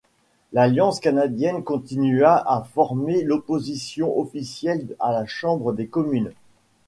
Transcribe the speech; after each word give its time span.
L'Alliance 0.51 0.99
canadienne 0.99 1.63
continua 1.63 2.39
de 2.63 2.67
former 2.69 3.21
l'Opposition 3.23 4.17
officielle 4.19 4.95
à 4.99 5.11
la 5.11 5.27
Chambre 5.27 5.73
des 5.73 5.85
communes. 5.85 6.31